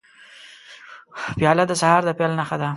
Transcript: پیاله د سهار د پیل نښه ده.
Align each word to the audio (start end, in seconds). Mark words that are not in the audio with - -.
پیاله 1.37 1.63
د 1.67 1.73
سهار 1.81 2.01
د 2.05 2.09
پیل 2.17 2.31
نښه 2.39 2.57
ده. 2.61 2.69